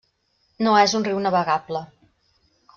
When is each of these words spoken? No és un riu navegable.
No 0.67 0.73
és 0.85 0.95
un 1.01 1.05
riu 1.09 1.21
navegable. 1.27 1.85